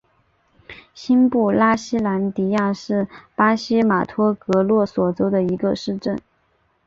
[0.95, 6.19] 新布拉西兰迪亚是巴西马托格罗索州的一个市镇。